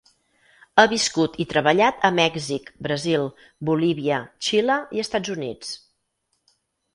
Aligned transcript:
Ha 0.77 0.85
viscut 0.93 1.35
i 1.43 1.45
treballat 1.51 2.07
a 2.09 2.11
Mèxic, 2.19 2.71
Brasil, 2.87 3.27
Bolívia, 3.71 4.19
Xile 4.49 4.79
i 4.99 5.05
Estats 5.05 5.35
Units. 5.37 5.77